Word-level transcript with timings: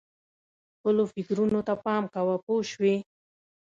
خپلو 0.75 1.03
فکرونو 1.13 1.59
ته 1.67 1.73
پام 1.85 2.03
کوه 2.13 2.35
پوه 2.45 2.61
شوې!. 2.71 2.95